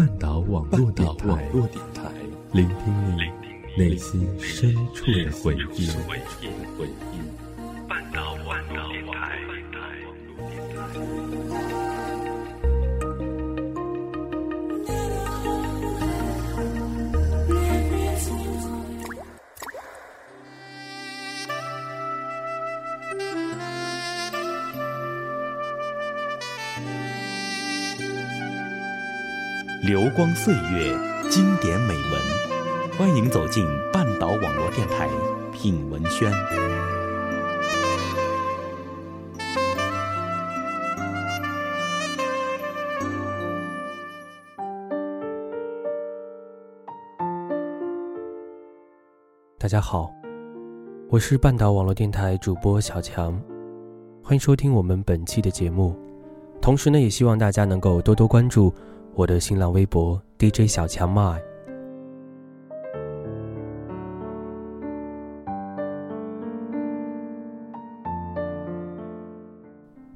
[0.00, 2.10] 半岛网络电台，
[2.52, 2.76] 聆听
[3.18, 3.20] 你
[3.76, 5.90] 内心深处的回忆。
[29.90, 30.96] 流光岁月，
[31.28, 32.22] 经典美文，
[32.96, 35.08] 欢迎走进半岛网络电台
[35.52, 36.30] 品文轩。
[49.58, 50.08] 大家好，
[51.08, 53.32] 我是半岛网络电台主播小强，
[54.22, 55.98] 欢迎收听我们本期的节目。
[56.62, 58.72] 同时呢，也希望大家能够多多关注。
[59.14, 61.40] 我的新浪微博 DJ 小强麦。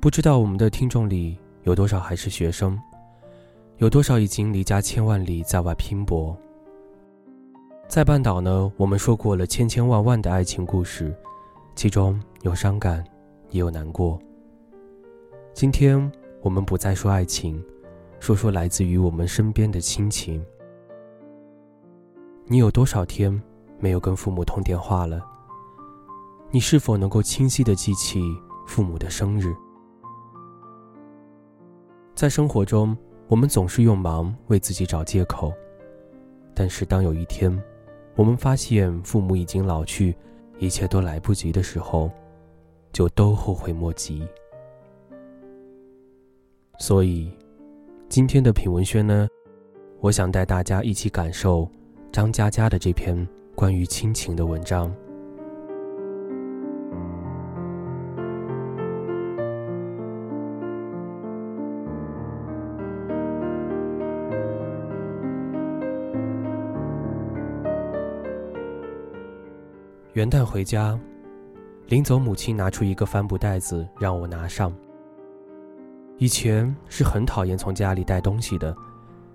[0.01, 2.79] 不知道我们的听众里有多少还是学生，
[3.79, 6.37] 有多少已经离家千万里在外拼搏。
[7.89, 11.15] 在半岛呢，我们说过了千千万万的爱情故事，
[11.75, 13.05] 其中有伤感，
[13.51, 14.19] 也有难过。
[15.53, 16.11] 今天
[16.43, 17.63] 我们不再说爱情。
[18.25, 20.43] 说说来自于我们身边的亲情。
[22.47, 23.31] 你有多少天
[23.79, 25.23] 没有跟父母通电话了？
[26.51, 28.23] 你是否能够清晰的记起
[28.67, 29.55] 父母的生日？
[32.15, 32.97] 在生活中，
[33.29, 35.53] 我们总是用忙为自己找借口，
[36.55, 37.63] 但是当有一天，
[38.17, 40.17] 我们发现父母已经老去，
[40.59, 42.11] 一切都来不及的时候，
[42.91, 44.27] 就都后悔莫及。
[46.79, 47.31] 所以。
[48.09, 49.27] 今天的品文轩呢，
[50.01, 51.69] 我想带大家一起感受
[52.13, 54.95] 张嘉佳的这篇关于亲情的文章。
[70.13, 70.97] 元旦回家，
[71.89, 74.73] 临走，母亲拿出一个帆布袋子让我拿上。
[76.19, 78.75] 以前是很讨厌从家里带东西的，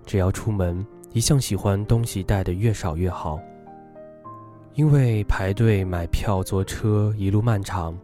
[0.06, 3.40] 只要出门，一向喜欢东西带的越少越好。
[4.76, 7.98] 因为排队买票坐车一路漫长，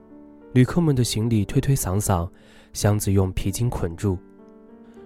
[0.52, 2.28] 旅客们的行李推推搡搡，
[2.74, 4.18] 箱子用皮筋捆住，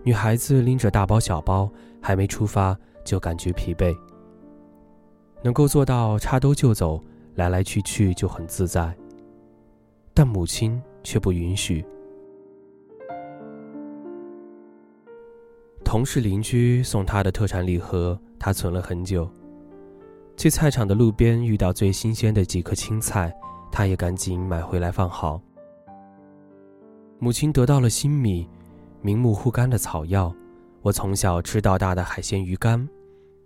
[0.03, 1.69] 女孩子拎着大包小包，
[2.01, 2.75] 还没出发
[3.05, 3.95] 就感觉疲惫。
[5.43, 6.99] 能够做到插兜就走，
[7.35, 8.91] 来来去去就很自在，
[10.11, 11.85] 但母亲却不允许。
[15.89, 19.27] 同事邻居送他的特产礼盒，他存了很久。
[20.37, 23.35] 去菜场的路边遇到最新鲜的几颗青菜，
[23.71, 25.41] 他也赶紧买回来放好。
[27.17, 28.47] 母亲得到了新米，
[29.01, 30.31] 明目护肝的草药，
[30.83, 32.87] 我从小吃到大的海鲜鱼干，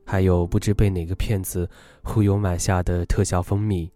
[0.05, 1.69] 还有不知被哪个骗子
[2.03, 3.89] 忽悠买下的特效蜂蜜。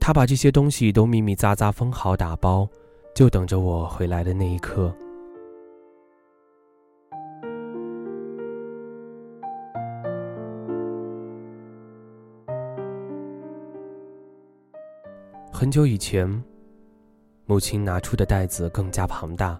[0.00, 2.68] 他把这些东西都密密匝匝封好打包，
[3.14, 4.92] 就等着我回来的那一刻。
[15.62, 16.28] 很久以前，
[17.46, 19.56] 母亲拿出的袋子更加庞大，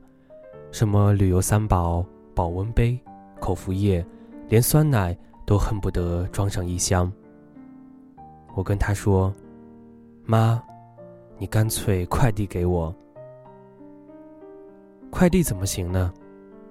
[0.73, 2.05] 什么旅游三宝、
[2.35, 2.99] 保温杯、
[3.39, 4.05] 口服液，
[4.49, 7.09] 连酸奶都恨不得装上一箱。
[8.57, 9.33] 我跟她说
[10.27, 10.61] ：“妈，
[11.39, 12.93] 你干脆快递给我。
[15.09, 16.13] 快递怎么行呢？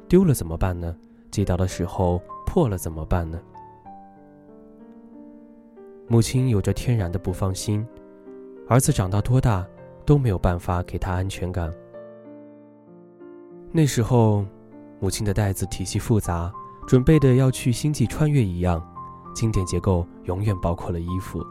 [0.10, 0.94] 丢了怎么办呢？
[1.32, 3.40] 寄到的时候破了怎么办呢？”
[6.10, 7.88] 母亲有着天然的不放心。
[8.68, 9.66] 儿子长到多大，
[10.06, 11.72] 都没有办法给他安全感。
[13.72, 14.46] 那时候，
[15.00, 16.52] 母亲的袋子体系复杂，
[16.88, 18.82] 准备的要去星际穿越一样，
[19.34, 21.46] 经典结构永远包括了衣服。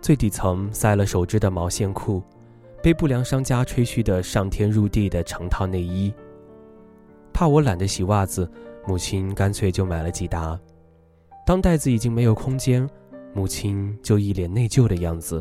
[0.00, 2.22] 最底层塞了手织的毛线裤，
[2.82, 6.12] 被不良商家吹嘘的上天入地的成套内衣。
[7.32, 8.50] 怕我懒得洗袜子，
[8.86, 10.58] 母亲干脆就买了几沓。
[11.44, 12.88] 当袋子已经没有空间，
[13.38, 15.40] 母亲就一脸内疚的样子。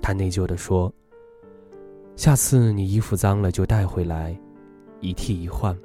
[0.00, 0.92] 她内疚地说
[2.14, 4.38] ：“下次你衣服脏了就带回来，
[5.00, 5.76] 一替一换。”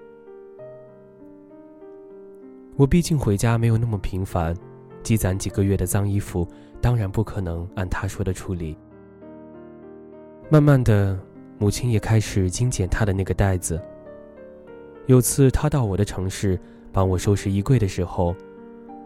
[2.77, 4.55] 我毕竟回家没有那么频繁，
[5.01, 6.47] 积攒几个月的脏衣服，
[6.79, 8.77] 当然不可能按她说的处理。
[10.51, 11.19] 慢慢的，
[11.57, 13.81] 母亲也开始精简她的那个袋子。
[15.07, 16.59] 有次她到我的城市，
[16.91, 18.35] 帮我收拾衣柜的时候，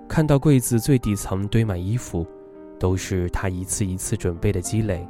[0.08, 2.26] 看到柜子最底层堆满衣服，
[2.80, 5.08] 都是他一次一次准备的积累。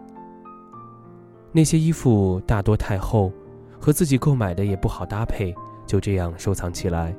[1.52, 3.32] 那些衣服大多太厚，
[3.80, 5.54] 和自己购买的也不好搭配，
[5.86, 7.16] 就这样收藏起来。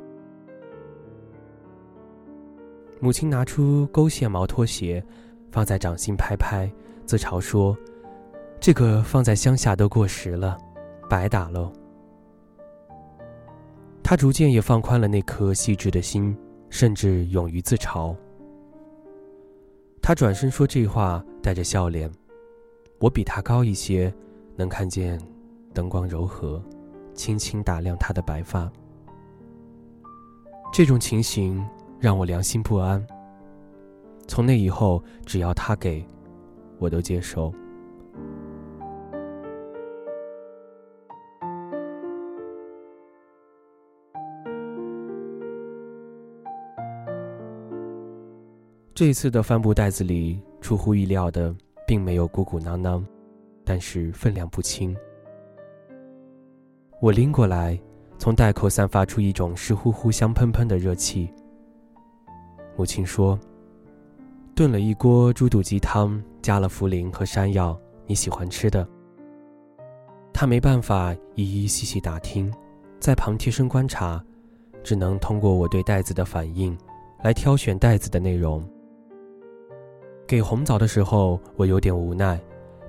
[3.01, 5.05] 母亲拿出勾线毛拖鞋，
[5.53, 6.71] 放在掌心拍拍，
[7.05, 7.77] 自嘲说
[8.59, 10.57] ：“这个放在乡下都过时了，
[11.09, 11.71] 白打喽。”
[14.03, 16.37] 他逐渐也放宽了那颗细致的心，
[16.75, 18.13] 甚至勇于自嘲。
[20.03, 22.11] 他转身说这话，带着笑脸。
[22.99, 24.13] 我比他高一些，
[24.57, 25.17] 能看见
[25.73, 26.61] 灯光柔和，
[27.15, 28.69] 轻轻打亮他的白发。
[30.73, 31.65] 这种情形
[32.01, 33.01] 让我良心不安。
[34.27, 36.05] 从那以后，只要他给，
[36.81, 37.55] 我都接受。
[48.95, 51.53] 这次的帆布袋子里，出乎意料的，
[51.85, 53.05] 并没有鼓鼓囊囊，
[53.65, 54.97] 但是分量不轻。
[57.01, 57.77] 我拎过来，
[58.19, 61.29] 从袋口散发出一种湿乎乎、香喷喷的热气。
[62.77, 63.37] 母亲说
[64.55, 67.77] ：“炖了一锅猪肚鸡汤，加了茯苓和山药，
[68.07, 68.89] 你喜欢吃的。”
[70.33, 72.49] 他没办法一一细细打听，
[73.01, 74.25] 在旁贴身观察，
[74.85, 76.79] 只能通过我对袋子的反应，
[77.25, 78.65] 来挑选袋子的内容。
[80.27, 82.39] 给红枣的时候，我有点无奈；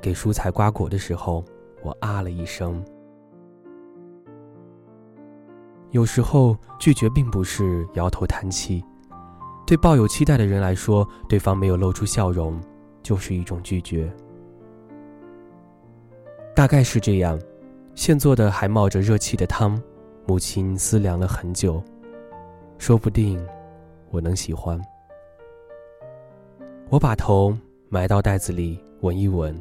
[0.02, 1.44] 给蔬菜瓜果的时候，
[1.84, 2.84] 我啊了一声。
[5.92, 8.84] 有时候拒绝并不是摇头叹气，
[9.68, 12.60] 对抱有期待的人来说，对方没有露出笑容，
[13.04, 14.12] 就是一种拒绝。
[16.56, 17.40] 大概是这样，
[17.96, 19.82] 现做的还冒着热气的汤，
[20.26, 21.84] 母亲思量了很久，
[22.78, 23.46] 说不定
[24.10, 24.82] 我能喜欢。
[26.88, 27.58] 我把头
[27.90, 29.60] 埋到袋子里，闻一闻，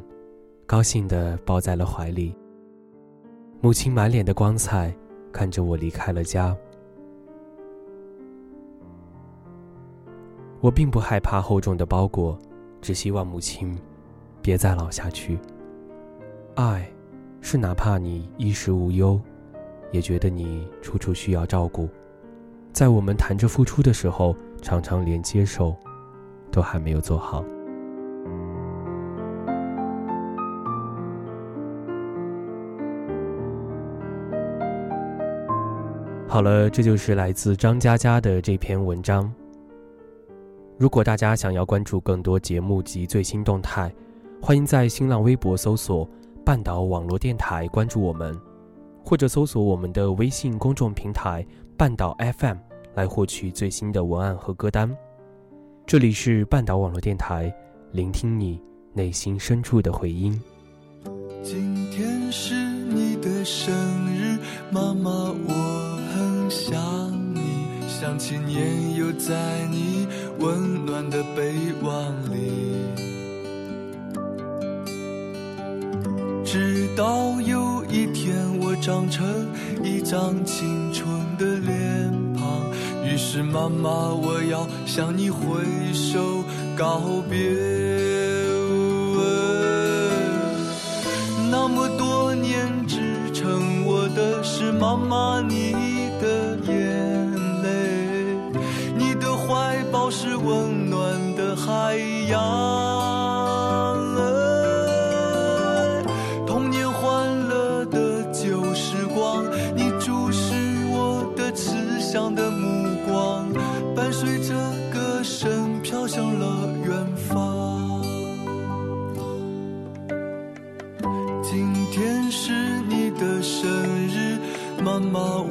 [0.67, 2.35] 高兴地抱在了怀里。
[3.61, 4.95] 母亲满脸的光彩，
[5.31, 6.55] 看着我离开了家。
[10.61, 12.37] 我并不害怕厚重的包裹，
[12.79, 13.75] 只希望母亲
[14.39, 15.39] 别再老下去。
[16.53, 16.87] 爱，
[17.41, 19.19] 是哪怕你衣食无忧，
[19.91, 21.89] 也觉得你处处需要照顾。
[22.71, 25.75] 在我们谈着付出的时候，常常连接受。
[26.55, 27.43] 都还没有做好。
[36.25, 39.29] 好了，这就是来自张嘉佳的这篇文章。
[40.77, 43.93] 如果大家想要关注更多节目及最新动态，
[44.41, 46.07] 欢迎在新浪微博搜索
[46.45, 48.33] “半岛网络电台”关注我们，
[49.03, 52.57] 或者搜索我们的微信公众平台“半岛 FM”
[52.93, 54.89] 来获取最新的文案和歌单。
[55.87, 57.53] 这里是半岛网络电台，
[57.91, 58.59] 聆听你
[58.91, 60.41] 内心深处的回音。
[61.43, 63.71] 今天是你的生
[64.11, 64.35] 日，
[64.71, 66.75] 妈妈，我很想
[67.35, 67.39] 你，
[67.87, 70.07] 想起年幼在你
[70.39, 72.51] 温暖的臂弯里，
[76.43, 79.23] 直到有一天我长成
[79.83, 81.07] 一张青春
[81.37, 82.04] 的脸。
[83.15, 86.43] 于是，妈妈，我要向你挥手
[86.75, 87.39] 告别。
[91.49, 92.99] 那么多年支
[93.33, 95.71] 撑我的是妈妈你
[96.19, 97.31] 的眼
[97.63, 98.35] 泪，
[98.97, 101.95] 你的怀抱是温暖的海
[102.29, 102.74] 洋。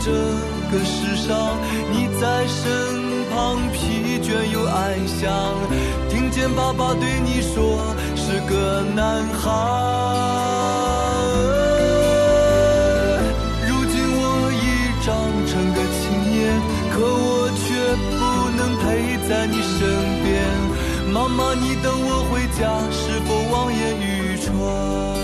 [0.00, 0.10] 这
[0.72, 1.56] 个世上，
[1.92, 2.64] 你在身
[3.30, 5.54] 旁，疲倦又安详。
[6.08, 9.44] 听见爸爸对你说，是个男孩。
[13.68, 14.64] 如今我已
[15.04, 15.06] 长
[15.46, 16.02] 成个青
[16.32, 16.38] 年，
[16.90, 17.60] 可我却
[18.08, 18.18] 不
[18.56, 19.20] 能陪。
[19.28, 19.78] 在你身
[20.24, 20.28] 边。
[21.12, 25.19] 妈妈，你等我回家，是否望眼欲穿？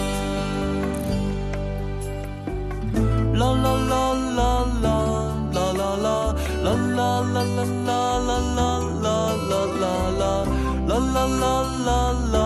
[10.98, 12.45] 啦啦啦啦啦。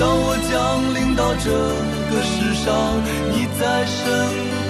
[0.00, 1.52] 当我降临到这
[2.08, 2.96] 个世上，
[3.28, 4.00] 你在身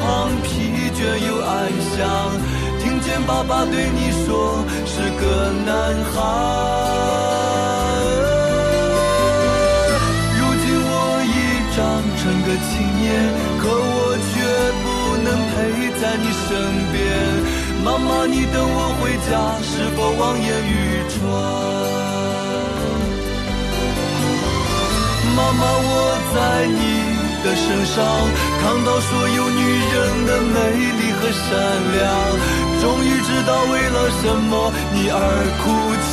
[0.02, 0.50] 旁，疲
[0.90, 2.02] 倦又安详，
[2.82, 4.58] 听见爸爸对你说，
[4.90, 5.70] 是个男
[6.10, 6.18] 孩。
[10.34, 11.38] 如今我已
[11.78, 11.78] 长
[12.18, 13.30] 成个青年，
[13.62, 14.34] 可我却
[14.82, 14.84] 不
[15.22, 15.54] 能陪
[16.02, 16.50] 在你身
[16.90, 16.98] 边。
[17.84, 22.19] 妈妈，你等我回家，是否望眼欲穿？
[25.36, 25.92] 妈妈，我
[26.34, 26.80] 在你
[27.42, 27.96] 的身上
[28.60, 29.62] 看到所有女
[29.94, 29.96] 人
[30.26, 30.56] 的美
[30.98, 31.40] 丽和善
[31.96, 32.04] 良，
[32.80, 34.52] 终于知道为了什么
[34.92, 35.16] 你而
[35.62, 35.70] 哭
[36.06, 36.12] 泣。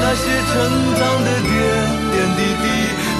[0.00, 0.54] 那些成
[0.96, 1.52] 长的点
[2.12, 2.64] 点滴滴，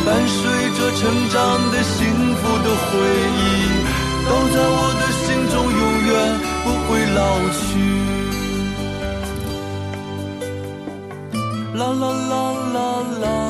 [0.06, 0.38] 伴随
[0.76, 1.36] 着成长
[1.72, 1.98] 的幸
[2.36, 2.88] 福的回
[3.36, 3.40] 忆，
[4.28, 6.10] 都在我的心中永远
[6.64, 8.05] 不会老去。
[11.76, 13.45] 啦啦啦啦啦。